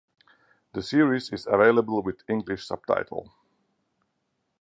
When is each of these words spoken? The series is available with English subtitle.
The 0.73 0.81
series 0.81 1.31
is 1.31 1.45
available 1.45 2.01
with 2.01 2.23
English 2.27 2.65
subtitle. 2.65 3.31